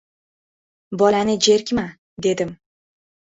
[1.01, 1.85] —Bolani jerkma,—
[2.27, 2.57] dedim.